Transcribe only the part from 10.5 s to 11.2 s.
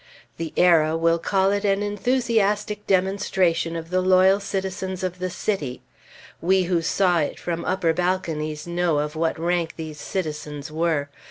were.